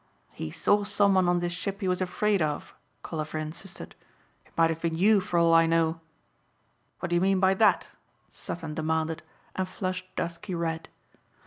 [0.31, 3.93] "He saw someone on this ship he was afraid of," Colliver insisted.
[4.47, 5.99] "It might have been you for all I know."
[7.01, 7.89] "What do you mean by that?"
[8.31, 9.21] Sutton demanded
[9.55, 10.89] and flushed dusky red.